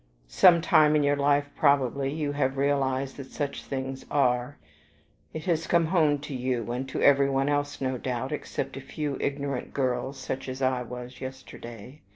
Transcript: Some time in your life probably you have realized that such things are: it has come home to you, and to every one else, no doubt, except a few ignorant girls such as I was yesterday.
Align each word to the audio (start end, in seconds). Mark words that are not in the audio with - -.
Some 0.27 0.61
time 0.61 0.95
in 0.95 1.03
your 1.03 1.15
life 1.15 1.47
probably 1.55 2.11
you 2.11 2.31
have 2.31 2.57
realized 2.57 3.17
that 3.17 3.31
such 3.31 3.61
things 3.63 4.03
are: 4.09 4.57
it 5.31 5.45
has 5.45 5.67
come 5.67 5.85
home 5.85 6.17
to 6.21 6.33
you, 6.33 6.71
and 6.71 6.89
to 6.89 7.03
every 7.03 7.29
one 7.29 7.49
else, 7.49 7.79
no 7.79 7.99
doubt, 7.99 8.31
except 8.31 8.75
a 8.75 8.81
few 8.81 9.15
ignorant 9.19 9.75
girls 9.75 10.17
such 10.17 10.49
as 10.49 10.59
I 10.59 10.81
was 10.81 11.21
yesterday. 11.21 12.01